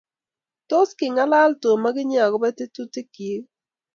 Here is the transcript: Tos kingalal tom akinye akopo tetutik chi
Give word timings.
Tos 0.69 0.89
kingalal 0.99 1.49
tom 1.63 1.81
akinye 1.89 2.19
akopo 2.25 2.47
tetutik 2.57 3.07
chi 3.15 3.29